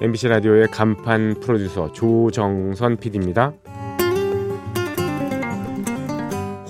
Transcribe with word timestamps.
MBC 0.00 0.28
라디오의 0.28 0.68
간판 0.68 1.34
프로듀서 1.40 1.90
조정선 1.92 2.98
PD입니다. 2.98 3.52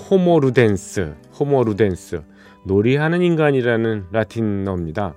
호모루덴스, 0.09 1.13
호모루덴스, 1.39 2.23
놀이하는 2.65 3.21
인간이라는 3.21 4.05
라틴어입니다. 4.11 5.13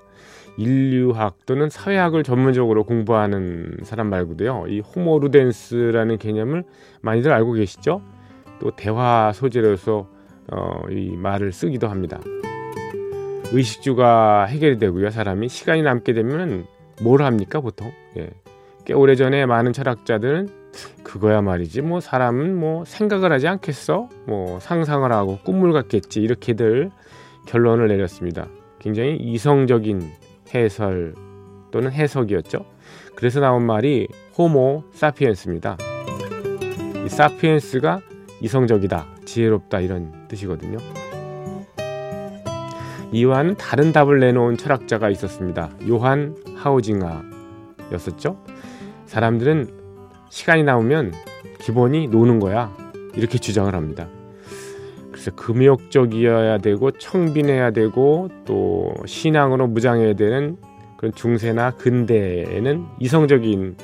인류학 0.59 1.47
또는 1.47 1.71
사회학을 1.71 2.23
전문적으로 2.23 2.85
공부하는 2.85 3.79
사람 3.83 4.11
말고도요. 4.11 4.67
이 4.69 4.81
호모루덴스라는 4.81 6.19
개념을 6.19 6.65
많이들 7.01 7.33
알고 7.33 7.55
계시죠? 7.55 8.03
또 8.61 8.73
대화 8.77 9.33
소재로서 9.35 10.07
어, 10.53 10.83
이 10.91 11.17
말을 11.17 11.53
쓰기도 11.53 11.89
합니다. 11.89 12.21
의식주가 13.53 14.45
해결이 14.45 14.77
되고요. 14.79 15.09
사람이 15.09 15.49
시간이 15.49 15.81
남게 15.81 16.13
되면 16.13 16.67
뭘 17.01 17.23
합니까 17.23 17.61
보통? 17.61 17.93
예. 18.17 18.31
꽤 18.85 18.95
오래 18.95 19.15
전에 19.15 19.47
많은 19.47 19.73
철학자들은 19.73 20.49
그거야 21.03 21.41
말이지 21.41 21.83
뭐 21.83 22.01
사람은 22.01 22.57
뭐 22.59 22.85
생각을 22.85 23.33
하지 23.33 23.47
않겠어? 23.47 24.09
뭐 24.27 24.59
상상을 24.61 25.11
하고 25.13 25.39
꿈을 25.45 25.73
갖겠지 25.73 26.21
이렇게들 26.21 26.91
결론을 27.47 27.89
내렸습니다. 27.89 28.49
굉장히 28.79 29.17
이성적인 29.17 30.11
해설 30.55 31.15
또는 31.71 31.93
해석이었죠. 31.93 32.65
그래서 33.15 33.41
나온 33.41 33.65
말이 33.65 34.09
호모 34.37 34.85
사피엔스입니다. 34.93 35.77
이 37.05 37.09
사피엔스가 37.09 38.01
이성적이다, 38.41 39.07
지혜롭다 39.25 39.81
이런 39.81 40.27
뜻이거든요. 40.29 40.79
이와는 43.13 43.57
다른 43.57 43.93
답을 43.93 44.21
내놓은 44.21 44.57
철학자가 44.57 45.11
있었습니다. 45.11 45.71
요한 45.89 46.35
하우징아였었죠. 46.57 48.43
사람들은 49.05 49.69
시간이 50.31 50.65
나오면 50.65 51.13
기본이 51.61 52.09
노는 52.09 52.41
거야. 52.41 52.75
이렇게 53.15 53.37
주장을 53.39 53.73
합니다. 53.75 54.09
그래서 55.11 55.31
금욕적이어야 55.33 56.59
되고 56.59 56.91
청빈해야 56.91 57.73
되고 57.73 58.29
또 58.47 58.95
신앙으로 59.07 59.67
무장해야 59.69 60.15
되는 60.15 60.57
그런 60.97 61.13
중세나 61.13 61.73
근대에는 61.73 62.87
이성적인 62.99 63.77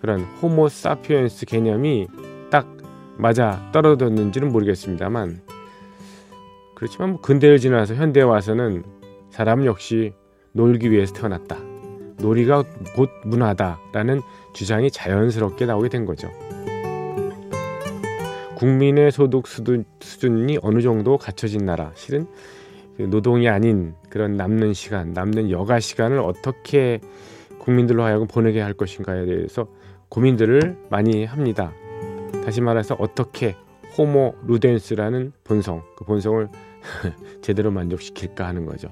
그런 0.00 0.20
호모 0.20 0.68
사피엔스 0.68 1.46
개념이 1.46 2.06
딱 2.50 2.68
맞아 3.16 3.70
떨어졌는지는 3.72 4.52
모르겠습니다만 4.52 5.40
그렇지만 6.84 7.12
뭐 7.12 7.20
근대를 7.22 7.58
지나서 7.60 7.94
현대에 7.94 8.22
와서는 8.24 8.84
사람 9.30 9.64
역시 9.64 10.12
놀기 10.52 10.90
위해서 10.90 11.14
태어났다. 11.14 11.56
놀이가 12.18 12.62
곧 12.94 13.08
문화다라는 13.24 14.20
주장이 14.52 14.90
자연스럽게 14.90 15.64
나오게 15.64 15.88
된 15.88 16.04
거죠. 16.04 16.30
국민의 18.56 19.12
소득 19.12 19.46
수준이 19.46 20.58
어느 20.60 20.82
정도 20.82 21.16
갖춰진 21.16 21.64
나라, 21.64 21.90
실은 21.94 22.26
그 22.98 23.04
노동이 23.04 23.48
아닌 23.48 23.94
그런 24.10 24.36
남는 24.36 24.74
시간, 24.74 25.14
남는 25.14 25.50
여가 25.50 25.80
시간을 25.80 26.18
어떻게 26.18 27.00
국민들로 27.60 28.04
하여금 28.04 28.26
보내게 28.26 28.60
할 28.60 28.74
것인가에 28.74 29.24
대해서 29.24 29.68
고민들을 30.10 30.76
많이 30.90 31.24
합니다. 31.24 31.72
다시 32.44 32.60
말해서 32.60 32.94
어떻게 32.98 33.56
호모 33.96 34.34
루덴스라는 34.46 35.32
본성, 35.44 35.82
그 35.96 36.04
본성을 36.04 36.48
제대로 37.42 37.70
만족시킬까 37.70 38.46
하는 38.46 38.66
거죠. 38.66 38.88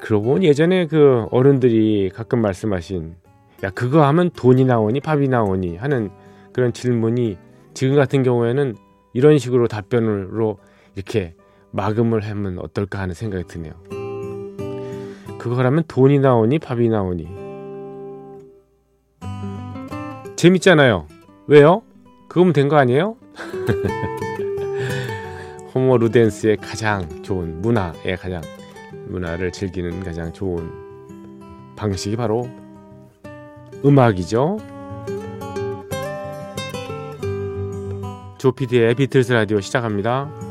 그러고 0.00 0.32
보니 0.34 0.46
예전에 0.46 0.86
그 0.86 1.26
어른들이 1.30 2.10
가끔 2.14 2.40
말씀하신 2.42 3.14
야 3.62 3.70
그거 3.70 4.04
하면 4.06 4.30
돈이 4.30 4.64
나오니 4.64 5.00
밥이 5.00 5.28
나오니 5.28 5.76
하는 5.76 6.10
그런 6.52 6.72
질문이 6.72 7.38
지금 7.72 7.96
같은 7.96 8.22
경우에는 8.22 8.76
이런 9.14 9.38
식으로 9.38 9.66
답변으로 9.68 10.58
이렇게 10.94 11.34
막음을 11.70 12.20
하면 12.28 12.58
어떨까 12.58 13.00
하는 13.00 13.14
생각이 13.14 13.44
드네요. 13.48 13.72
그거라면 15.38 15.84
돈이 15.88 16.18
나오니 16.18 16.58
밥이 16.58 16.88
나오니 16.88 17.28
재밌잖아요. 20.36 21.06
왜요? 21.46 21.82
그거면 22.28 22.52
된 22.52 22.68
거 22.68 22.76
아니에요? 22.76 23.16
호모 25.74 25.98
루덴스의 25.98 26.58
가장 26.58 27.22
좋은 27.22 27.60
문화의 27.60 28.16
가장 28.16 28.40
문화를 29.08 29.50
즐기는 29.50 30.04
가장 30.04 30.32
좋은 30.32 30.70
방식이 31.74 32.14
바로 32.14 32.48
음악이죠. 33.84 34.58
조피디의 38.38 38.94
비틀스 38.94 39.32
라디오 39.32 39.60
시작합니다. 39.60 40.43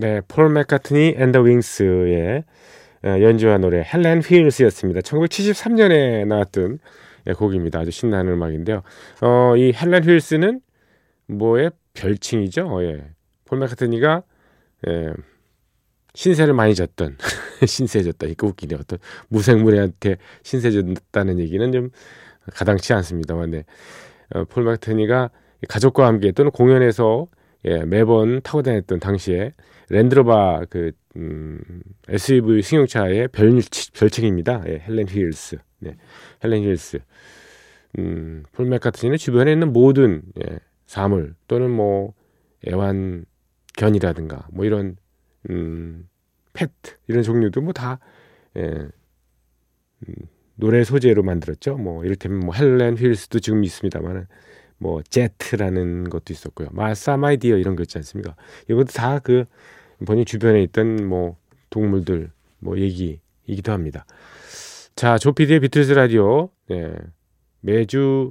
네, 0.00 0.22
폴 0.28 0.48
맥카트니 0.48 1.16
and 1.18 1.30
the 1.30 1.42
Wings의 1.42 2.44
연주한 3.04 3.60
노래 3.60 3.84
Helen 3.84 4.20
Wheels였습니다. 4.22 5.00
1973년에 5.00 6.26
나왔던 6.26 6.78
예, 7.26 7.32
곡입니다. 7.34 7.80
아주 7.80 7.90
신나는 7.90 8.32
음악인데요. 8.32 8.80
어, 9.20 9.54
이 9.58 9.74
Helen 9.74 10.02
Wheels는 10.02 10.62
뭐의 11.26 11.72
별칭이죠. 11.92 12.66
어, 12.66 12.82
예. 12.82 13.10
폴 13.44 13.58
맥카트니가 13.58 14.22
예, 14.88 15.12
신세를 16.14 16.54
많이 16.54 16.74
졌던 16.74 17.18
신세 17.68 18.02
졌다. 18.02 18.26
이거 18.26 18.46
웃기네. 18.46 18.76
어떤 18.76 18.98
무생물한테 19.28 20.16
신세 20.42 20.70
졌다는 20.70 21.38
얘기는 21.40 21.70
좀 21.72 21.90
가당치 22.54 22.94
않습니다만 22.94 23.50
네. 23.50 23.64
어, 24.34 24.44
폴 24.46 24.64
맥카트니가 24.64 25.28
가족과 25.68 26.06
함께 26.06 26.32
또는 26.32 26.50
공연에서 26.52 27.26
예, 27.66 27.84
매번 27.84 28.40
타고 28.42 28.62
다녔던 28.62 29.00
당시에 29.00 29.52
랜드로바 29.90 30.66
그 30.70 30.92
음, 31.16 31.60
SUV 32.08 32.62
승용차의 32.62 33.28
별, 33.28 33.60
별칭입니다. 33.92 34.62
예, 34.68 34.78
Helen 34.78 35.08
Wheels. 35.08 35.58
네, 35.80 35.96
Helen 36.42 36.62
Wheels. 36.62 37.00
음, 37.98 38.44
폴 38.52 38.66
맥카트니는 38.66 39.18
주변에 39.18 39.52
있는 39.52 39.72
모든 39.72 40.22
예, 40.42 40.58
사물 40.86 41.34
또는 41.48 41.70
뭐 41.70 42.14
애완견이라든가 42.66 44.46
뭐 44.52 44.64
이런 44.64 44.96
음, 45.50 46.08
pet 46.52 46.70
이런 47.08 47.22
종류도 47.22 47.60
뭐다 47.60 47.98
예, 48.56 48.62
음, 50.08 50.14
노래 50.54 50.84
소재로 50.84 51.22
만들었죠. 51.22 51.76
뭐 51.76 52.04
이를테면 52.04 52.40
뭐 52.40 52.54
Helen 52.54 52.96
Wheels도 52.96 53.40
지금 53.40 53.64
있습니다만은 53.64 54.26
뭐 54.80 55.02
Jet라는 55.02 56.08
것도 56.10 56.32
있었고요. 56.32 56.68
Martha 56.72 57.16
My 57.18 57.31
Dear 57.31 57.56
이런 57.58 57.76
거 57.76 57.82
있지 57.82 57.98
않습니까? 57.98 58.34
이것도 58.68 58.86
다 58.92 59.20
그 59.22 59.44
본인 60.06 60.24
주변에 60.24 60.62
있던 60.62 61.06
뭐 61.06 61.36
동물들 61.68 62.30
뭐 62.58 62.78
얘기이기도 62.78 63.72
합니다. 63.72 64.06
자, 64.96 65.18
조피디의 65.18 65.60
비틀스 65.60 65.92
라디오 65.92 66.50
네. 66.68 66.94
매주 67.60 68.30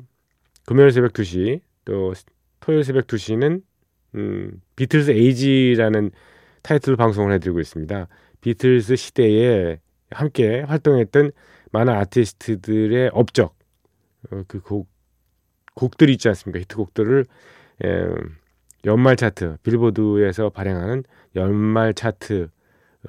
금요일 0.65 0.91
새벽 0.91 1.13
2시 1.13 1.61
또 1.85 2.13
토요일 2.59 2.83
새벽 2.83 3.05
2시는 3.07 3.61
음, 4.15 4.61
비틀스 4.75 5.11
Age라는 5.11 6.09
타이틀로 6.63 6.97
방송을 6.97 7.33
해드리고 7.33 7.59
있습니다. 7.59 8.07
비틀스 8.41 8.95
시대에 8.95 9.79
함께 10.09 10.61
활동했던 10.61 11.31
많은 11.71 11.93
아티스트들의 11.93 13.11
업적 13.13 13.55
어, 14.31 14.43
그 14.47 14.59
곡 14.59 14.87
곡들이 15.75 16.13
있지 16.13 16.27
않습니까? 16.29 16.59
히트곡들을 16.59 17.25
에, 17.85 18.07
연말 18.85 19.15
차트 19.15 19.57
빌보드에서 19.63 20.49
발행하는 20.49 21.03
연말 21.35 21.93
차트 21.93 22.49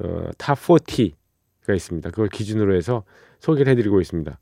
어, 0.01 0.31
top 0.39 0.59
40가 0.59 1.75
있습니다. 1.75 2.11
그걸 2.11 2.29
기준으로 2.29 2.75
해서 2.75 3.05
소개를 3.41 3.71
해드리고 3.73 4.01
있습니다. 4.01 4.39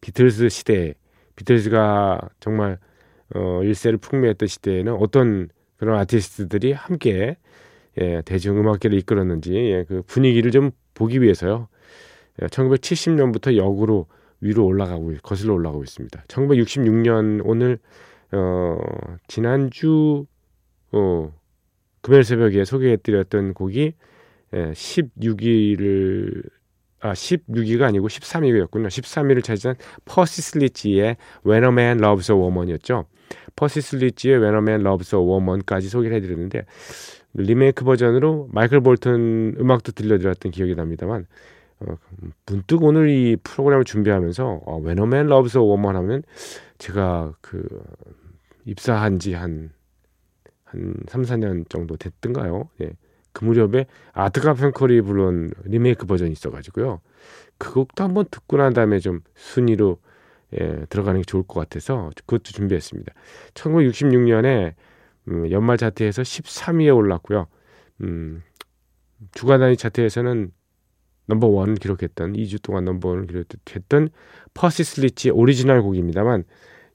비틀스 0.00 0.48
시대, 0.48 0.94
비틀스가 1.36 2.20
정말 2.40 2.78
어, 3.34 3.62
일세를 3.62 3.98
풍미했던 3.98 4.46
시대에는 4.48 4.94
어떤 4.94 5.48
그런 5.76 5.98
아티스트들이 5.98 6.72
함께 6.72 7.36
예, 8.00 8.22
대중음악계를 8.24 8.98
이끌었는지 8.98 9.54
예, 9.54 9.84
그 9.84 10.02
분위기를 10.06 10.50
좀 10.50 10.70
보기 10.94 11.22
위해서요. 11.22 11.68
예, 12.42 12.46
1970년부터 12.46 13.56
역으로 13.56 14.06
위로 14.40 14.64
올라가고 14.66 15.12
거슬러 15.22 15.54
올라가고 15.54 15.82
있습니다. 15.82 16.24
1966년 16.28 17.42
오늘 17.44 17.78
어, 18.32 18.78
지난주 19.26 20.26
어, 20.92 21.32
금요일 22.00 22.24
새벽에 22.24 22.64
소개해드렸던 22.64 23.54
곡이 23.54 23.92
예, 24.52 24.72
16위를 24.72 26.42
아 27.00 27.12
16위가 27.12 27.82
아니고 27.82 28.08
13위였군요. 28.08 28.88
13위를 28.88 29.42
차지한 29.42 29.76
퍼시 30.04 30.42
슬레지의 30.42 31.16
When 31.46 31.64
a 31.64 31.68
Man 31.68 31.98
Loves 31.98 32.30
a 32.30 32.36
Woman이었죠. 32.36 33.06
퍼시 33.56 33.80
슬레지의 33.80 34.38
When 34.38 34.54
a 34.54 34.58
Man 34.58 34.80
Loves 34.82 35.14
a 35.14 35.20
Woman까지 35.20 35.88
소개를 35.88 36.16
해드렸는데 36.16 36.64
리메이크 37.34 37.84
버전으로 37.84 38.48
마이클 38.52 38.80
볼튼 38.80 39.54
음악도 39.58 39.92
들려드렸던 39.92 40.52
기억이 40.52 40.74
납니다만 40.74 41.26
어, 41.80 41.96
문득 42.46 42.82
오늘 42.82 43.08
이 43.08 43.36
프로그램을 43.42 43.84
준비하면서 43.84 44.62
어, 44.64 44.80
When 44.80 44.98
a 44.98 45.04
Man 45.04 45.26
Loves 45.26 45.56
a 45.56 45.62
Woman 45.62 45.96
하면 45.96 46.22
제가 46.78 47.34
그 47.40 47.66
입사한 48.64 49.18
지한 49.18 49.70
한 50.64 50.94
3, 51.08 51.22
4년 51.22 51.68
정도 51.68 51.96
됐던가요? 51.96 52.68
예. 52.82 52.92
그 53.32 53.44
무렵에 53.44 53.86
아트가 54.12 54.54
펜커리 54.54 55.02
불른 55.02 55.52
리메이크 55.64 56.06
버전이 56.06 56.32
있어가지고요. 56.32 57.00
그 57.58 57.74
곡도 57.74 58.02
한번 58.02 58.24
듣고 58.30 58.56
난 58.56 58.72
다음에 58.72 58.98
좀 58.98 59.20
순위로 59.34 59.98
예, 60.60 60.84
들어가는 60.88 61.20
게 61.20 61.24
좋을 61.24 61.44
것 61.44 61.60
같아서 61.60 62.10
그것도 62.26 62.44
준비했습니다. 62.44 63.12
1966년에 63.54 64.74
음, 65.28 65.50
연말 65.50 65.76
차트에서 65.76 66.22
13위에 66.22 66.94
올랐고요. 66.94 67.46
음, 68.00 68.42
주간 69.32 69.60
단위 69.60 69.76
차트에서는 69.76 70.50
number 71.30 71.46
one 71.46 71.74
기록했던 71.74 72.34
2주 72.34 72.62
동안 72.62 72.84
number 72.84 73.08
one을 73.08 73.26
기록했던 73.26 74.10
퍼시 74.52 74.84
슬레지 74.84 75.30
오리지널 75.30 75.82
곡입니다만 75.82 76.44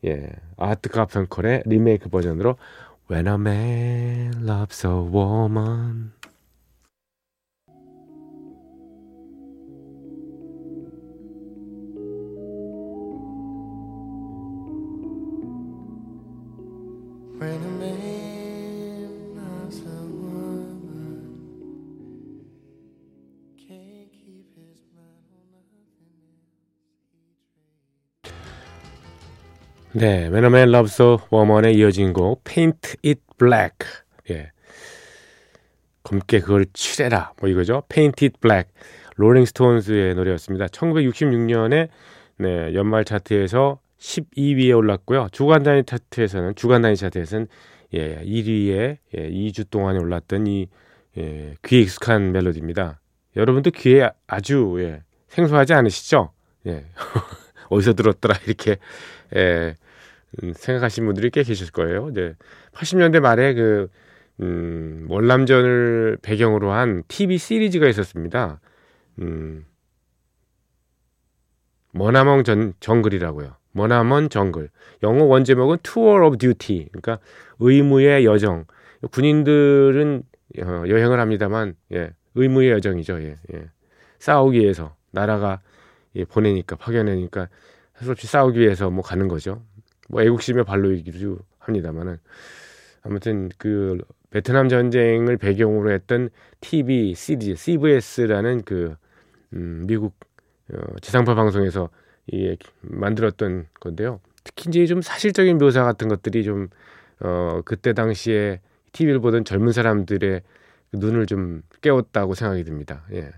예, 0.06 0.30
아트 0.58 0.90
가펑클의 0.90 1.64
리메이크 1.66 2.10
버전으로 2.10 2.58
When 3.10 3.28
a 3.28 3.34
man 3.36 4.48
loves 4.48 4.86
a 4.86 4.94
woman 4.94 6.12
네, 29.98 30.28
Loves 30.28 31.02
a 31.02 31.18
Woman에 31.32 31.72
이어진 31.72 32.12
곡 32.12 32.44
Paint 32.44 32.98
It 33.06 33.22
Black 33.38 33.78
예. 34.30 34.52
검게 36.04 36.42
그걸 36.42 36.66
칠해라 36.74 37.32
뭐 37.40 37.50
이거죠 37.50 37.84
Paint 37.88 38.26
It 38.26 38.40
Black 38.42 38.70
롤링스톤스의 39.16 40.16
노래였습니다 40.16 40.66
1966년에 40.66 41.88
네, 42.40 42.74
연말 42.74 43.06
차트에서 43.06 43.80
12위에 43.98 44.76
올랐고요. 44.76 45.30
주간 45.32 45.64
단위 45.64 45.86
차트에서는 45.86 46.56
주간 46.56 46.82
단위 46.82 46.98
차트에서는 46.98 47.48
예, 47.94 48.18
1위에 48.22 48.98
예, 49.18 49.30
2주 49.30 49.70
동안에 49.70 50.00
올랐던 50.00 50.48
이 50.48 50.68
예, 51.18 51.56
귀에 51.66 51.80
익숙한 51.80 52.34
멜로디입니다. 52.34 53.00
여러분도 53.38 53.72
귀에 53.72 54.10
아주 54.28 54.76
예, 54.80 55.04
생소하지 55.30 55.74
않으시죠? 55.74 56.32
예. 56.68 56.84
어디서 57.70 57.94
들었더라 57.94 58.36
이렇게 58.46 58.76
예, 59.34 59.76
음, 60.44 60.54
생각하시는 60.54 61.06
분들이 61.06 61.30
꽤 61.30 61.44
계실 61.44 61.72
거예요. 61.72 62.12
네. 62.14 62.36
80년대 62.74 63.20
말에 63.20 63.54
그 63.54 63.90
음, 64.42 65.06
월남전을 65.10 66.18
배경으로 66.22 66.72
한 66.72 67.04
TV 67.08 67.38
시리즈가 67.38 67.88
있었습니다. 67.88 68.60
음, 69.22 69.66
머나멍 71.92 72.44
전, 72.44 72.74
정글이라고요. 72.80 73.56
머나먼 73.72 74.30
정글. 74.30 74.70
영어 75.04 75.24
원제목은 75.26 75.78
Tour 75.84 76.26
of 76.26 76.38
Duty. 76.38 76.90
그러니까 76.92 77.20
의무의 77.60 78.26
여정. 78.26 78.66
군인들은 79.12 80.24
어, 80.62 80.84
여행을 80.88 81.20
합니다만 81.20 81.76
예, 81.94 82.12
의무의 82.36 82.72
여정이죠. 82.72 83.22
예, 83.22 83.36
예. 83.54 83.70
싸우기 84.20 84.60
위해서 84.60 84.96
나라가 85.12 85.62
예, 86.16 86.26
보내니까 86.26 86.76
파견하니까 86.76 87.50
할수 87.94 88.12
없이 88.12 88.28
싸우기 88.28 88.60
위해서 88.60 88.90
뭐 88.90 89.04
가는 89.04 89.28
거죠. 89.28 89.62
뭐 90.10 90.22
애국심의 90.22 90.64
발로이기도 90.64 91.40
합니다만은 91.60 92.18
아무튼 93.04 93.50
그 93.58 93.98
베트남 94.30 94.68
전쟁을 94.70 95.38
배경으로 95.38 95.92
했던 95.92 96.30
TV 96.62 97.14
시리즈 97.14 97.56
CBS라는 97.56 98.64
그 98.64 98.96
음, 99.54 99.86
미국 99.88 100.16
어, 100.74 100.78
지상파 101.02 101.36
방송에서 101.36 101.90
이 102.28 102.58
만들었던 102.82 103.68
건데요. 103.80 104.20
특히 104.44 104.70
이제 104.70 104.86
좀 104.88 105.02
사실적인 105.02 105.58
묘사 105.58 105.84
같은 105.84 106.08
것들이 106.08 106.44
좀 106.44 106.70
어, 107.20 107.62
그때 107.64 107.94
당시에 107.94 108.62
TV를 108.92 109.20
보던 109.20 109.46
젊은 109.46 109.72
사람들의 109.72 110.42
눈을 110.94 111.26
좀 111.26 111.62
깨웠다고 111.82 112.34
생각이 112.34 112.64
듭니다. 112.64 113.06
예. 113.14 113.32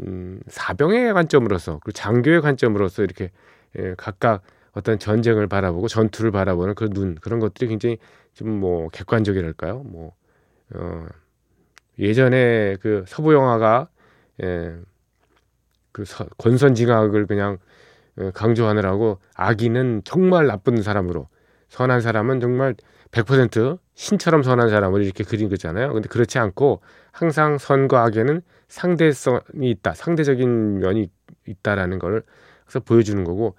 음, 0.00 0.40
사병의 0.48 1.14
관점으로서 1.14 1.80
그리고 1.82 1.92
장교의 1.92 2.42
관점으로서 2.42 3.02
이렇게 3.02 3.30
예, 3.78 3.94
각각 3.96 4.42
어떤 4.76 4.98
전쟁을 5.00 5.48
바라보고 5.48 5.88
전투를 5.88 6.32
바라보는 6.32 6.74
그 6.76 6.90
눈 6.90 7.16
그런 7.16 7.40
것들이 7.40 7.68
굉장히 7.70 7.98
좀 8.34 8.60
뭐 8.60 8.88
객관적이랄까요? 8.90 9.80
뭐 9.84 10.14
어, 10.74 11.06
예전에 11.98 12.76
그 12.80 13.04
서부 13.06 13.34
영화가 13.34 13.88
예, 14.42 14.76
그 15.92 16.04
서, 16.04 16.26
권선징악을 16.38 17.26
그냥 17.26 17.58
어, 18.18 18.30
강조하느라고 18.34 19.20
악인은 19.36 20.02
정말 20.04 20.46
나쁜 20.46 20.82
사람으로 20.82 21.28
선한 21.68 22.00
사람은 22.02 22.40
정말 22.40 22.74
100% 23.12 23.78
신처럼 23.94 24.42
선한 24.42 24.70
사람을 24.70 25.02
이렇게 25.02 25.24
그린 25.24 25.48
거잖아요. 25.48 25.92
근데 25.92 26.08
그렇지 26.08 26.38
않고 26.38 26.82
항상 27.12 27.58
선과 27.58 28.04
악에는 28.04 28.42
상대성이 28.68 29.70
있다. 29.70 29.94
상대적인 29.94 30.80
면이 30.80 31.10
있다라는 31.46 31.98
걸 31.98 32.24
그래서 32.66 32.80
보여주는 32.80 33.22
거고 33.24 33.56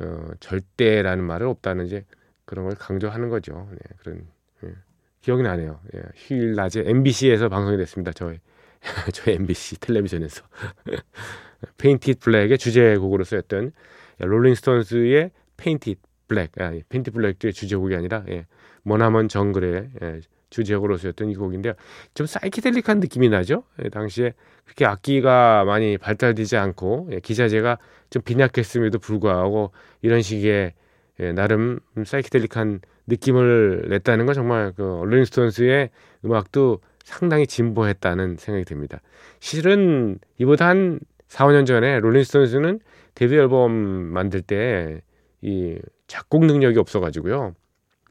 어, 0.00 0.30
절대라는 0.40 1.24
말은 1.24 1.46
없다는 1.48 1.86
이제 1.86 2.04
그런 2.44 2.66
걸 2.66 2.74
강조하는 2.74 3.28
거죠. 3.28 3.68
네, 3.70 3.78
그런 3.98 4.26
예. 4.64 4.72
기억이 5.20 5.42
나네요. 5.42 5.80
예, 5.94 6.02
휴일 6.14 6.54
낮에 6.54 6.84
MBC에서 6.86 7.48
방송이 7.48 7.76
됐습니다. 7.78 8.12
저희 8.12 8.38
저희 9.12 9.34
MBC 9.34 9.80
텔레비전에서 9.80 10.44
Paint 11.78 12.08
It 12.08 12.20
Black의 12.20 12.58
주제곡으로 12.58 13.24
쓰였던 13.24 13.72
롤링스톤스의 14.18 15.30
Paint 15.56 15.87
It 15.87 16.00
Black, 16.28 16.52
아, 16.60 16.70
Paint 16.88 17.05
It 17.05 17.12
Black의 17.12 17.52
주제곡이 17.52 17.94
아니라 17.94 18.24
예, 18.28 18.46
머나먼 18.82 19.28
정글의 19.28 19.90
예, 20.02 20.20
주제곡으로 20.50 20.96
쓰였던 20.96 21.30
이 21.30 21.34
곡인데요. 21.34 21.74
좀 22.14 22.26
사이키델릭한 22.26 23.00
느낌이 23.00 23.28
나죠. 23.28 23.64
예, 23.84 23.88
당시에 23.88 24.34
그렇게 24.64 24.84
악기가 24.84 25.64
많이 25.64 25.98
발달되지 25.98 26.56
않고 26.56 27.08
예, 27.12 27.20
기자재가 27.20 27.78
좀 28.10 28.22
빈약했음에도 28.22 28.98
불구하고 28.98 29.72
이런 30.02 30.22
식의 30.22 30.74
예, 31.20 31.32
나름 31.32 31.80
사이키델릭한 32.04 32.80
느낌을 33.06 33.86
냈다는 33.88 34.26
건 34.26 34.34
정말 34.34 34.72
그 34.76 34.82
롤링스톤스의 34.82 35.90
음악도 36.24 36.80
상당히 37.04 37.46
진보했다는 37.46 38.36
생각이 38.36 38.64
듭니다. 38.64 39.00
실은 39.38 40.18
이보다 40.38 40.68
한 40.68 40.98
4, 41.28 41.46
5년 41.46 41.66
전에 41.66 42.00
롤링스톤스는 42.00 42.80
데뷔 43.14 43.36
앨범 43.36 43.72
만들 43.72 44.42
때 44.42 45.00
이 45.46 45.78
작곡 46.06 46.44
능력이 46.46 46.78
없어가지고요. 46.78 47.54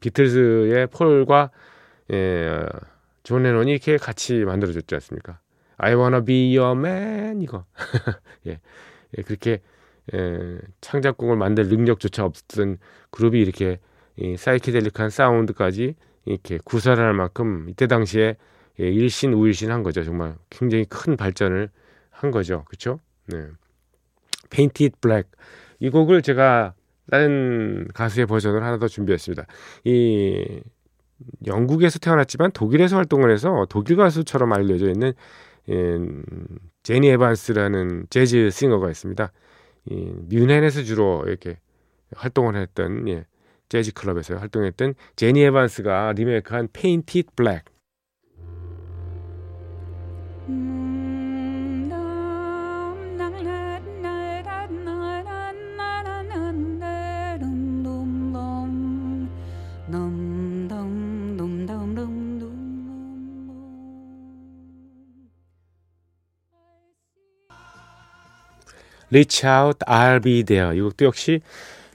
비틀즈의 0.00 0.88
폴과 0.88 1.50
예, 2.12 2.66
존 3.22 3.42
레논이 3.42 3.72
이렇게 3.72 3.96
같이 3.96 4.44
만들어줬지 4.44 4.94
않습니까? 4.94 5.40
I 5.78 5.94
wanna 5.94 6.24
be 6.24 6.56
your 6.56 6.78
man 6.78 7.42
이거 7.42 7.64
예, 8.46 8.60
예 9.16 9.22
그렇게 9.22 9.60
예, 10.14 10.58
창작곡을 10.80 11.36
만들 11.36 11.68
능력조차 11.68 12.24
없었던 12.24 12.78
그룹이 13.10 13.40
이렇게 13.40 13.80
이 14.16 14.36
사이키델릭한 14.36 15.10
사운드까지 15.10 15.94
이렇게 16.24 16.58
구사를 16.64 17.02
할 17.02 17.12
만큼 17.12 17.66
이때 17.68 17.86
당시에 17.86 18.36
예, 18.78 18.84
일신 18.84 19.32
우일신 19.32 19.70
한 19.70 19.82
거죠. 19.82 20.04
정말 20.04 20.36
굉장히 20.50 20.84
큰 20.84 21.16
발전을 21.16 21.70
한 22.10 22.30
거죠. 22.30 22.64
그렇죠? 22.66 23.00
네. 23.26 23.46
Painted 24.50 24.96
Black 25.00 25.30
이 25.80 25.90
곡을 25.90 26.22
제가 26.22 26.74
다른 27.10 27.88
가수의 27.94 28.26
버전을 28.26 28.62
하나 28.62 28.78
더 28.78 28.88
준비했습니다. 28.88 29.46
이 29.84 30.60
영국에서 31.46 31.98
태어났지만 31.98 32.52
독일에서 32.52 32.96
활동을 32.96 33.30
해서 33.30 33.66
독일 33.68 33.96
가수처럼 33.96 34.52
알려져 34.52 34.86
있는 34.86 35.12
예, 35.68 35.98
제니 36.82 37.08
에반스라는 37.08 38.06
재즈 38.10 38.50
싱어가 38.50 38.90
있습니다. 38.90 39.32
이 39.86 40.12
뮌헨에서 40.28 40.82
주로 40.82 41.24
이렇게 41.26 41.58
활동을 42.14 42.56
했던 42.56 43.08
예, 43.08 43.26
재즈 43.68 43.92
클럽에서 43.94 44.36
활동했던 44.36 44.94
제니 45.16 45.42
에반스가 45.42 46.12
리메이크한 46.12 46.68
Painted 46.72 47.30
Black 47.34 47.64
Reach 69.16 69.46
Out, 69.46 69.78
I'll 69.86 70.22
Be 70.22 70.42
There. 70.42 70.76
이것도 70.76 71.06
역시 71.06 71.40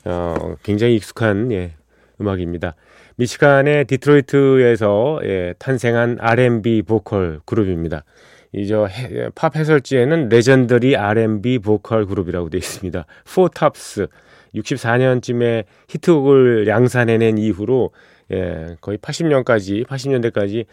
어, 0.06 0.56
굉장히 0.63 0.96
익숙한 0.96 1.51
예, 1.51 1.74
음악입니다. 2.20 2.74
미치간의 3.18 3.86
디트로이트에서 3.86 5.20
예, 5.25 5.54
탄생한 5.60 6.18
R&B 6.20 6.82
보컬 6.82 7.40
그룹입니다. 7.46 8.04
이 8.53 8.62
저 8.62 8.89
팝 9.36 9.56
해설지에는 9.56 10.30
legendary 10.30 10.98
R&B 10.98 11.60
보컬 11.60 12.08
그룹이라고 12.08 12.50
되어 12.50 12.58
있습니다. 12.58 13.06
포탑스 13.36 14.08
64년쯤에 14.56 15.66
히트곡을 15.90 16.66
양산해낸 16.68 17.38
이후로 17.38 17.92
예, 18.32 18.78
거의 18.82 18.98
80년까지 18.98 19.86
80년대까지 19.86 20.66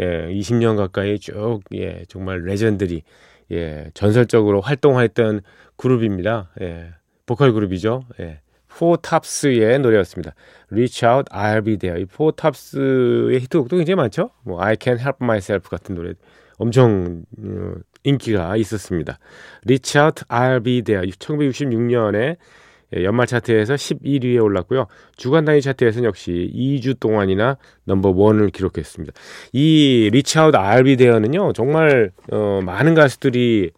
예, 0.00 0.26
20년 0.32 0.76
가까이 0.76 1.20
쭉 1.20 1.60
예, 1.74 2.02
정말 2.08 2.42
legendary 2.42 3.04
예, 3.50 3.90
전설적으로 3.94 4.60
활동했던 4.60 5.40
그룹입니다. 5.76 6.50
예, 6.60 6.90
보컬 7.26 7.52
그룹이죠. 7.52 8.04
예. 8.20 8.40
포탑스의 8.68 9.78
노래였습니다. 9.80 10.34
Reach 10.70 11.04
Out, 11.04 11.30
I'll 11.30 11.64
Be 11.64 11.76
There. 11.76 12.00
이 12.00 12.06
포탑스의 12.06 13.40
히트곡도 13.40 13.76
굉장히 13.76 13.96
많죠. 13.96 14.30
뭐 14.44 14.62
I 14.62 14.76
Can't 14.76 14.98
Help 14.98 15.18
Myself 15.20 15.68
같은 15.68 15.94
노래 15.94 16.14
엄청 16.56 17.24
어, 17.38 17.74
인기가 18.04 18.56
있었습니다. 18.56 19.18
Reach 19.66 19.98
Out, 19.98 20.24
I'll 20.28 20.64
Be 20.64 20.82
There. 20.82 21.06
1966년에 21.06 22.36
연말 23.02 23.26
차트에서 23.26 23.74
11위에 23.74 24.42
올랐고요. 24.42 24.86
주간 25.16 25.44
단위 25.44 25.60
차트에서는 25.62 26.06
역시 26.06 26.50
2주 26.54 27.00
동안이나 27.00 27.56
넘버 27.84 28.10
원을 28.10 28.50
기록했습니다. 28.50 29.12
이 29.52 30.10
Be 30.12 30.22
There는요. 30.96 31.52
정말 31.54 32.10
어, 32.30 32.60
많은 32.64 32.94
가수들이 32.94 33.70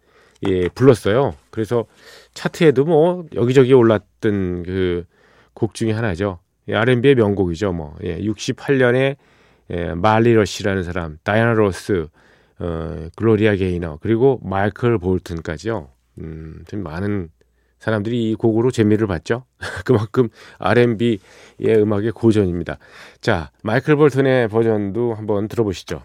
예, 0.47 0.69
불렀어요. 0.69 1.33
그래서 1.49 1.85
차트에도 2.33 2.85
뭐 2.85 3.25
여기저기 3.35 3.73
올랐던 3.73 4.63
그 4.63 5.05
곡 5.55 5.73
중에 5.73 5.91
하나죠. 5.93 6.39
예, 6.67 6.75
R&B의 6.75 7.15
명곡이죠. 7.15 7.71
뭐 7.71 7.95
예, 8.03 8.19
68년에 8.19 9.15
예, 9.71 9.93
말리 9.95 10.33
러시라는 10.33 10.83
사람, 10.83 11.17
다이아나 11.23 11.53
로스, 11.53 12.07
어, 12.59 13.07
글로리아 13.15 13.55
게이너 13.55 13.97
그리고 14.01 14.39
마이클 14.43 14.99
볼튼까지요. 14.99 15.89
음, 16.19 16.63
좀 16.67 16.83
많은 16.83 17.29
사람들이 17.79 18.31
이 18.31 18.35
곡으로 18.35 18.71
재미를 18.71 19.07
봤죠. 19.07 19.45
그만큼 19.85 20.29
R&B의 20.59 21.19
음악의 21.61 22.11
고전입니다. 22.11 22.77
자, 23.21 23.51
마이클 23.63 23.95
볼튼의 23.95 24.47
버전도 24.49 25.13
한번 25.13 25.47
들어보시죠. 25.47 26.03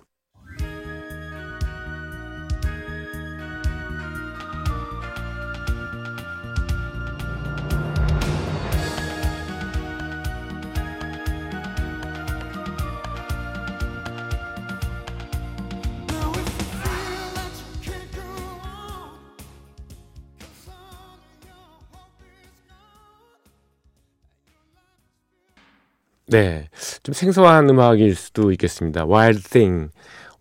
네, 26.30 26.68
좀 27.02 27.12
생소한 27.12 27.68
음악일 27.68 28.14
수도 28.14 28.52
있겠습니다. 28.52 29.04
Wild 29.04 29.42
Thing, 29.50 29.90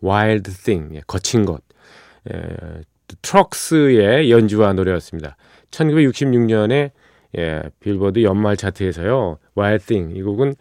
Wild 0.03 0.51
Thing, 0.63 0.96
예, 0.96 1.01
거친 1.08 1.46
것. 1.46 1.63
예, 2.31 2.84
트럭스의 3.24 4.29
연주와 4.29 4.74
노래였습니다. 4.74 5.36
1966년에 5.72 6.91
예, 7.39 7.63
빌보드 7.79 8.22
연말 8.22 8.55
차트에서요. 8.55 9.39
Wild 9.58 9.86
Thing 9.88 10.15
이 10.15 10.22
곡은 10.22 10.55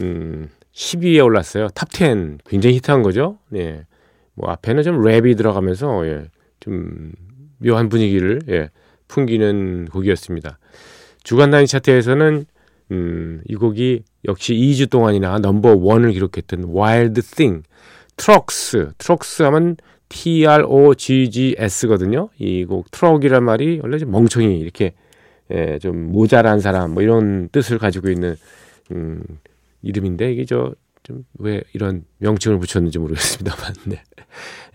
음, 0.00 0.48
10위에 0.72 1.22
올랐어요. 1.22 1.66
top 1.68 2.10
10 2.10 2.38
굉장히 2.46 2.76
히트한 2.76 3.02
거죠. 3.02 3.38
예. 3.54 3.84
뭐 4.32 4.50
앞에는 4.50 4.82
좀 4.82 5.02
랩이 5.02 5.36
들어가면서 5.36 6.06
예, 6.06 6.24
좀 6.58 7.12
묘한 7.58 7.90
분위기를 7.90 8.40
예, 8.48 8.70
풍기는 9.08 9.88
곡이었습니다. 9.92 10.58
주간 11.22 11.50
단위 11.50 11.66
차트에서는 11.66 12.46
음, 12.90 13.42
이 13.48 13.54
곡이 13.54 14.02
역시 14.26 14.54
2주 14.54 14.90
동안이나 14.90 15.38
number 15.38 15.76
one을 15.76 16.12
기록했던 16.12 16.64
Wild 16.74 17.20
Thing. 17.22 17.62
트럭스. 18.16 18.90
트럭스 18.98 19.42
하면 19.44 19.76
T-R-O-G-G-S거든요. 20.08 22.30
이 22.38 22.64
곡 22.64 22.90
트럭이란 22.90 23.44
말이 23.44 23.80
원래 23.82 23.98
좀 23.98 24.10
멍청이 24.10 24.58
이렇게 24.58 24.94
예, 25.52 25.78
좀 25.78 26.10
모자란 26.12 26.60
사람 26.60 26.92
뭐 26.94 27.02
이런 27.02 27.48
뜻을 27.50 27.78
가지고 27.78 28.08
있는 28.10 28.36
음, 28.92 29.22
이름인데 29.82 30.32
이게 30.32 30.44
저 30.44 30.74
좀 31.02 31.24
왜 31.38 31.62
이런 31.72 32.04
명칭을 32.18 32.58
붙였는지 32.58 32.98
모르겠습니다만 32.98 33.72
네. 33.88 34.02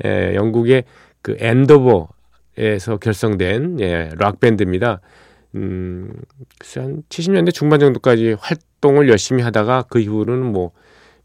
예, 0.05 0.33
영국의 0.35 0.83
그 1.21 1.35
엔더버에서 1.39 2.97
결성된 2.99 3.79
예, 3.81 4.09
락 4.17 4.39
밴드입니다. 4.39 5.01
음, 5.55 6.11
글쎄 6.59 6.81
한 6.81 7.03
70년대 7.09 7.53
중반 7.53 7.79
정도까지 7.79 8.35
활동을 8.39 9.09
열심히 9.09 9.41
하다가 9.41 9.85
그 9.89 9.99
이후로는 9.99 10.51
뭐 10.51 10.71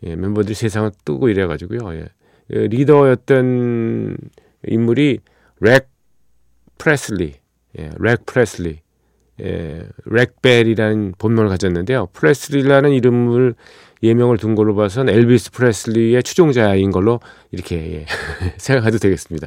예, 0.05 0.17
멤버들이 0.17 0.55
세상을 0.55 0.91
뜨고 1.05 1.29
이래가지고요. 1.29 1.95
예. 1.95 2.07
예, 2.53 2.67
리더였던 2.69 4.17
인물이 4.67 5.19
렉 5.61 5.89
프레슬리, 6.79 7.35
예, 7.79 7.91
렉 7.99 8.25
프레슬리, 8.25 8.81
예, 9.43 9.87
렉벨이라는 10.05 11.15
본명을 11.19 11.49
가졌는데요. 11.49 12.09
프레슬리라는 12.13 12.91
이름을 12.91 13.55
예명을 14.03 14.39
둔 14.39 14.55
걸로 14.55 14.75
봐선 14.75 15.09
엘비스 15.09 15.53
프레슬리의 15.53 16.23
추종자인 16.23 16.91
걸로 16.91 17.21
이렇게 17.51 17.77
예, 17.77 18.07
생각해도 18.57 18.99
되겠습니다. 18.99 19.47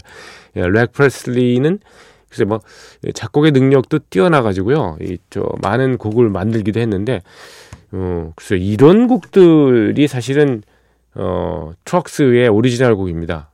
예, 0.58 0.68
렉 0.68 0.92
프레슬리는 0.92 1.80
글쎄 2.34 2.46
뭐 2.46 2.60
작곡의 3.14 3.52
능력도 3.52 4.00
뛰어나가지고요. 4.10 4.98
이 5.02 5.18
저 5.30 5.48
많은 5.62 5.98
곡을 5.98 6.30
만들기도 6.30 6.80
했는데 6.80 7.22
어 7.92 8.32
글쎄 8.36 8.58
이런 8.58 9.08
곡들이 9.08 10.08
사실은 10.08 10.64
어 11.16 11.74
트럭스의 11.86 12.50
오리지널 12.50 12.96
곡입니다. 12.96 13.52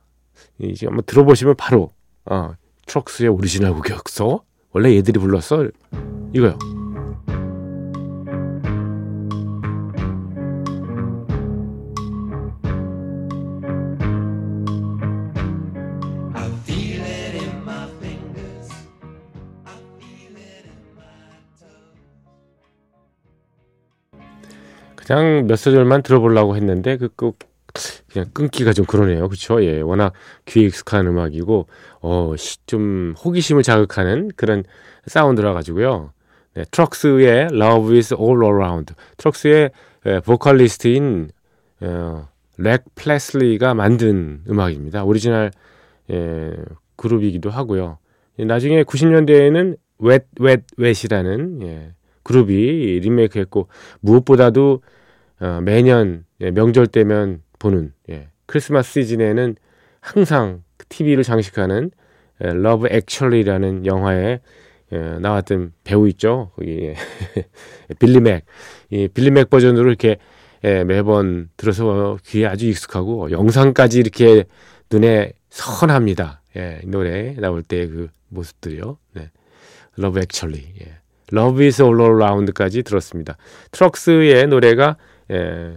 이제 0.58 0.86
한번 0.86 1.04
들어보시면 1.04 1.56
바로 1.56 1.90
어 2.24 2.52
트럭스의 2.86 3.28
오리지널 3.28 3.74
곡이었어. 3.74 4.42
원래 4.72 4.94
얘들이 4.96 5.18
불렀어. 5.20 5.68
이거요. 6.32 6.58
그냥 25.10 25.48
몇 25.48 25.56
소절만 25.56 26.04
들어보려고 26.04 26.54
했는데 26.54 26.96
그, 26.96 27.08
그 27.16 27.32
그냥 28.12 28.28
끊기가 28.32 28.72
좀 28.72 28.86
그러네요. 28.86 29.26
그렇죠? 29.28 29.60
예. 29.64 29.80
워낙 29.80 30.12
귀에 30.46 30.66
익숙한 30.66 31.04
음악이고 31.08 31.66
어, 32.00 32.34
좀 32.66 33.14
호기심을 33.18 33.64
자극하는 33.64 34.30
그런 34.36 34.62
사운드라 35.06 35.52
가지고요. 35.52 36.12
네, 36.54 36.64
트럭스의 36.70 37.48
Love 37.52 37.96
is 37.96 38.14
all 38.14 38.40
around. 38.44 38.94
트럭스의 39.16 39.72
예, 40.06 40.20
보컬리스트인 40.20 41.30
어, 41.80 42.28
렉 42.56 42.84
프레슬리가 42.94 43.74
만든 43.74 44.42
음악입니다. 44.48 45.02
오리지널 45.02 45.50
예, 46.12 46.52
그룹이기도 46.94 47.50
하고요. 47.50 47.98
예, 48.38 48.44
나중에 48.44 48.84
90년대에는 48.84 49.76
웻, 49.98 50.24
웻, 50.38 50.62
웻이라는 50.78 51.62
예, 51.62 51.94
그룹이 52.22 53.00
리메이크했고 53.00 53.68
무엇보다도 54.00 54.82
어, 55.40 55.60
매년 55.62 56.24
예, 56.40 56.50
명절 56.50 56.86
때면 56.86 57.42
보는 57.58 57.92
예, 58.10 58.28
크리스마스 58.46 58.92
시즌에는 59.02 59.56
항상 60.00 60.62
TV를 60.88 61.24
장식하는 61.24 61.90
예, 62.44 62.52
Love 62.52 62.88
Actually라는 62.90 63.86
영화에 63.86 64.40
예, 64.92 64.98
나왔던 64.98 65.72
배우 65.84 66.08
있죠. 66.08 66.50
거기 66.56 66.92
빌리 67.98 68.20
맥. 68.20 68.44
이 68.90 69.08
빌리 69.08 69.30
맥 69.30 69.48
버전으로 69.50 69.88
이렇게 69.88 70.16
예, 70.64 70.84
매번 70.84 71.48
들어서 71.56 72.18
귀에 72.26 72.46
아주 72.46 72.66
익숙하고 72.66 73.30
영상까지 73.30 73.98
이렇게 73.98 74.44
눈에 74.90 75.32
선합니다. 75.48 76.42
예, 76.56 76.80
이 76.84 76.86
노래 76.86 77.34
나올 77.34 77.62
때 77.62 77.86
그 77.86 78.08
모습들이요. 78.30 78.98
네. 79.14 79.30
Love 79.96 80.20
Actually. 80.20 80.74
예. 80.82 80.99
Love 81.30 81.62
is 81.64 81.82
all 81.82 82.00
around까지 82.00 82.82
들었습니다. 82.82 83.36
트럭스의 83.70 84.46
노래가 84.48 84.96
예, 85.30 85.76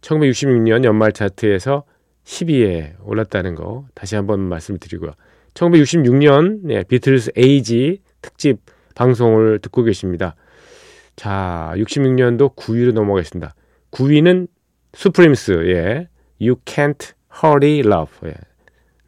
1966년 0.00 0.84
연말 0.84 1.12
차트에서 1.12 1.84
10위에 2.24 2.94
올랐다는 3.02 3.54
거 3.54 3.86
다시 3.94 4.14
한번 4.16 4.40
말씀드리고요. 4.40 5.12
1966년 5.54 6.70
예, 6.70 6.84
비틀스 6.84 7.32
에이지 7.36 8.00
특집 8.22 8.60
방송을 8.94 9.58
듣고 9.60 9.82
계십니다. 9.82 10.36
자, 11.16 11.72
66년도 11.76 12.54
9위로 12.54 12.92
넘어가겠습니다. 12.92 13.54
9위는 13.90 14.48
수프림스의 14.94 16.08
You 16.40 16.56
Can't 16.64 17.12
Hurry 17.42 17.80
Love. 17.80 18.28
예. 18.30 18.34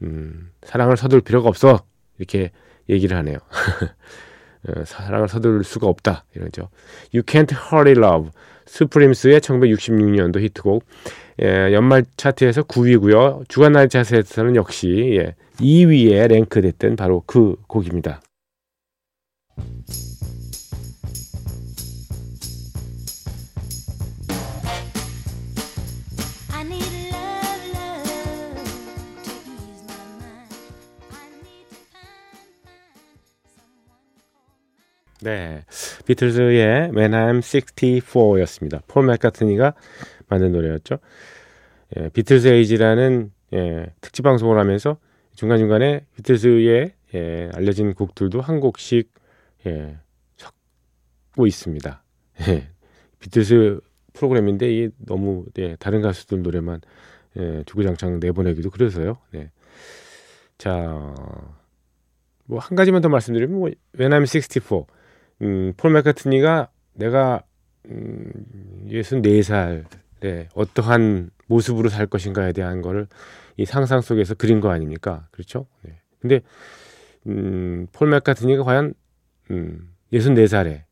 음, 0.03 0.51
사랑을 0.63 0.97
서둘 0.97 1.21
필요가 1.21 1.49
없어. 1.49 1.85
이렇게 2.19 2.51
얘기를 2.89 3.17
하네요. 3.17 3.39
어, 4.69 4.85
사랑을 4.85 5.29
서둘 5.29 5.65
수가 5.65 5.87
없다. 5.87 6.25
이러죠. 6.35 6.69
You 7.15 7.23
Can't 7.25 7.53
Hurry 7.53 7.93
Love. 7.97 8.31
스프림스의 8.67 9.41
1966년도 9.41 10.41
히트곡. 10.41 10.85
예, 11.43 11.73
연말 11.73 12.05
차트에서 12.17 12.63
9위고요. 12.63 13.49
주간 13.49 13.73
날 13.73 13.89
차트에서는 13.89 14.57
역시 14.57 15.19
예, 15.19 15.35
2위에 15.57 16.29
랭크됐던 16.29 16.97
바로 16.97 17.23
그 17.27 17.57
곡입니다. 17.67 18.21
네. 35.23 35.65
비틀즈의 36.07 36.91
When 36.95 37.13
I'm 37.13 37.41
64였습니다. 37.41 38.83
폴 38.87 39.07
맥카트니가 39.07 39.75
만든 40.29 40.53
노래였죠. 40.53 40.99
예, 41.97 42.09
비틀즈 42.09 42.49
에이지라는 42.49 43.31
예, 43.55 43.87
특집 44.01 44.23
방송을 44.23 44.59
하면서 44.59 44.97
중간중간에 45.35 46.07
비틀즈의 46.17 46.93
예, 47.15 47.51
알려진 47.55 47.95
곡들도 47.95 48.41
한 48.41 48.61
곡씩 48.61 49.13
예, 49.67 49.99
섞고 50.37 51.47
있습니다. 51.47 52.03
예, 52.49 52.69
비틀즈 53.21 53.81
프로그램인데 54.15 54.73
이게 54.73 54.91
너무 54.99 55.45
예, 55.59 55.77
다른 55.77 56.03
가수들 56.03 56.43
노래만 56.43 56.81
예, 57.39 57.63
주구장창 57.67 58.21
내보내기도 58.21 58.71
그래서요. 58.71 59.19
네. 59.31 59.51
자, 60.59 61.15
뭐 62.47 62.59
한 62.59 62.77
가지만 62.77 63.01
더 63.03 63.09
말씀드리면 63.09 63.59
뭐 63.59 63.71
When 63.99 64.13
I'm 64.13 64.27
64 64.27 64.87
음, 65.43 65.73
폴 65.77 65.93
맥카트니가 65.93 66.71
내가 66.95 67.43
음, 67.87 68.31
64살에 68.89 70.49
어떠한 70.55 71.31
모습으로 71.47 71.89
살 71.89 72.07
것인가에 72.07 72.53
대한 72.53 72.81
거를 72.81 73.09
이 73.57 73.65
상상 73.65 74.01
속에서 74.01 74.35
그린 74.35 74.61
거 74.61 74.71
아닙니까? 74.71 75.27
그렇죠? 75.33 75.67
네. 75.83 76.01
근데 76.21 76.41
음, 77.27 77.89
폴 77.93 78.09
맥카트니가 78.09 78.63
과연 78.63 78.95
음, 79.51 79.93
64살에 80.13 80.85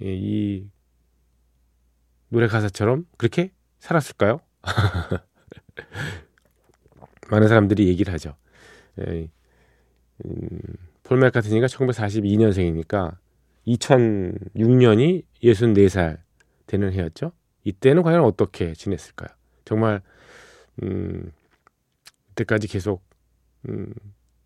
이, 0.00 0.06
이 0.06 0.70
노래 2.28 2.46
가사처럼 2.46 3.06
그렇게 3.16 3.52
살았을까요? 3.78 4.40
많은 7.28 7.48
사람들이 7.48 7.88
얘기를 7.88 8.12
하죠. 8.14 8.36
예, 9.00 9.28
음, 10.24 10.60
폴 11.02 11.18
맥카트니가 11.18 11.66
1942년생이니까 11.66 13.16
2006년이 13.66 15.24
64살 15.42 16.18
되는 16.66 16.92
해였죠. 16.92 17.32
이때는 17.64 18.02
과연 18.02 18.22
어떻게 18.22 18.72
지냈을까요? 18.74 19.28
정말 19.64 20.02
음, 20.82 21.32
그때까지 22.28 22.68
계속 22.68 23.02
음, 23.68 23.92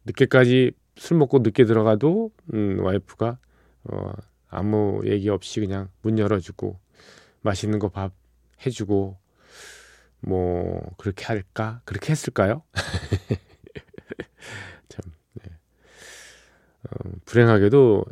늦게까지 0.07 0.73
술 0.97 1.19
먹고 1.19 1.41
늦게 1.41 1.65
들어가도 1.65 2.31
음, 2.55 2.81
와이프가 2.83 3.39
어, 3.85 4.13
아무 4.49 5.01
얘기 5.05 5.29
없이 5.29 5.61
그냥 5.61 5.89
문 6.03 6.19
열어주고 6.19 6.79
맛있는 7.43 7.79
거 7.79 7.89
밥 7.89 8.13
해주고 8.67 9.19
뭐 10.21 10.81
그렇게 10.99 11.25
할까 11.25 11.81
그렇게 11.85 12.13
했을까요? 12.13 12.63
참 14.89 15.13
네. 15.35 15.51
어, 16.85 17.11
불행하게도 17.25 18.05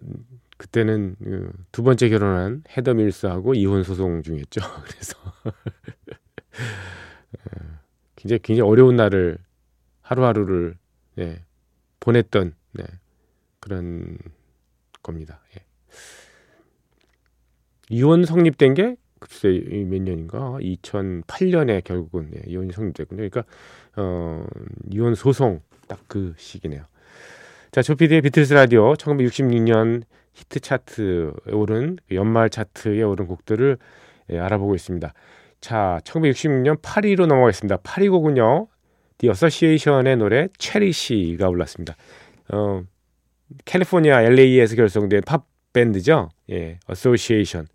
그때는 0.59 1.17
그 1.23 1.53
두 1.73 1.83
번째 1.83 2.09
결혼한 2.09 2.65
헤더 2.77 2.95
밀스하고 2.95 3.55
이혼 3.55 3.85
소송 3.85 4.23
중이었죠. 4.23 4.61
그래서 4.85 5.17
어, 7.33 7.79
굉장히 8.17 8.41
굉장히 8.43 8.69
어려운 8.69 8.97
날을 8.97 9.39
하루하루를 10.03 10.77
예, 11.19 11.45
보냈던 12.01 12.55
네, 12.73 12.85
그런 13.61 14.19
겁니다. 15.03 15.41
예. 15.57 15.65
이혼 17.91 18.25
성립된 18.25 18.75
게 18.75 18.97
글쎄 19.21 19.49
몇 19.87 20.03
년인가 20.03 20.59
2008년에 20.61 21.85
결국은 21.85 22.31
예, 22.35 22.43
이혼이 22.47 22.73
성립됐군요. 22.73 23.29
그러니까 23.29 23.45
어, 23.97 24.45
이혼 24.91 25.15
소송 25.15 25.63
딱 25.87 26.01
그 26.09 26.35
시기네요. 26.37 26.85
자, 27.71 27.83
조피디의 27.83 28.23
비틀스 28.23 28.55
라디오 28.55 28.95
1966년 28.95 30.03
히트 30.39 30.61
차트에 30.61 31.53
오른 31.53 31.99
그 32.09 32.15
연말 32.15 32.49
차트에 32.49 33.03
오른 33.03 33.27
곡들을 33.27 33.77
예, 34.31 34.39
알아보고 34.39 34.75
있습니다. 34.75 35.13
자, 35.61 36.01
1966년 36.05 36.81
8위로 36.81 37.27
넘어가겠습니다. 37.27 37.79
8위 37.79 38.11
곡은요. 38.11 38.69
The 39.19 39.31
Association의 39.31 40.17
노래 40.17 40.49
Cherish가 40.59 41.49
올랐습니다. 41.49 41.97
어, 42.53 42.83
캘리포니아 43.65 44.23
LA에서 44.23 44.77
결성된 44.77 45.23
팝 45.27 45.45
밴드죠. 45.73 46.29
예, 46.51 46.79
Association. 46.89 47.67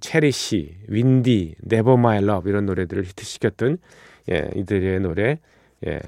체리시, 0.00 0.76
윈디, 0.86 1.56
Never 1.64 1.94
My 1.94 2.18
Love 2.18 2.48
이런 2.48 2.66
노래들을 2.66 3.04
히트시켰던 3.04 3.78
예, 4.30 4.50
이들의 4.54 5.00
노래 5.00 5.40
예, 5.86 5.98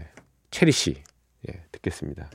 체리시 0.52 1.02
예, 1.48 1.62
듣겠습니다. 1.72 2.30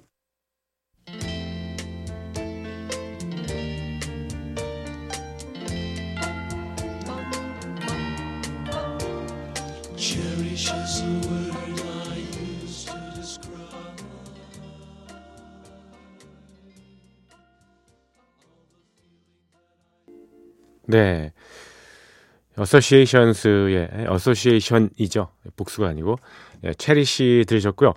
네. 20.87 21.31
어소시에이션스의 22.57 24.07
어소시에이션이죠. 24.07 25.29
복수가 25.55 25.89
아니고 25.89 26.15
예, 26.63 26.73
Cherish 26.73 27.45
들으셨고요. 27.47 27.93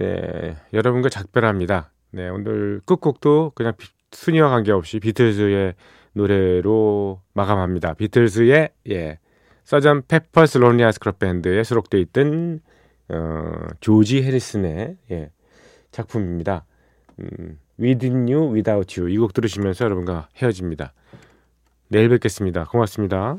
예, 0.00 0.56
여러분과 0.72 1.10
작별합니다. 1.10 1.92
네, 2.10 2.28
오늘 2.28 2.80
끝곡도 2.86 3.52
그냥 3.54 3.74
순위와 4.10 4.50
관계없이 4.50 4.98
비틀즈의 4.98 5.74
노래로 6.14 7.22
마감합니다. 7.34 7.94
비틀즈의 7.94 8.70
예, 8.90 9.18
Sgt. 9.70 10.02
Pepper's 10.08 10.58
Lonely 10.58 10.82
Hearts 10.82 10.98
Club 10.98 11.20
Band에 11.20 11.62
수록되어 11.62 12.00
있던 12.00 12.58
어, 13.08 13.52
조지 13.78 14.20
해리슨의 14.20 14.96
예, 15.12 15.30
작품입니다. 15.92 16.64
음, 17.20 17.56
Within 17.78 18.28
You, 18.28 18.52
Without 18.52 19.00
You 19.00 19.14
이 19.14 19.16
곡 19.18 19.32
들으시면서 19.32 19.84
여러분과 19.84 20.28
헤어집니다. 20.42 20.92
내일 21.86 22.08
뵙겠습니다. 22.08 22.64
고맙습니다. 22.64 23.38